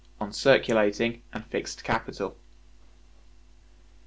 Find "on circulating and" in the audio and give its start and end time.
0.19-1.45